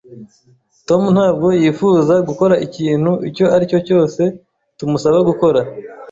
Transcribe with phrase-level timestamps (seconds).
[0.87, 4.21] Tom ntabwo yifuza gukora ikintu icyo ari cyo cyose
[4.77, 5.59] tumusaba gukora